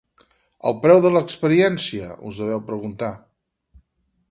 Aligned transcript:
El 0.69 0.77
preu 0.85 1.01
de 1.03 1.11
l’experiència, 1.15 2.09
us 2.31 2.41
deveu 2.45 2.65
preguntar? 2.73 3.13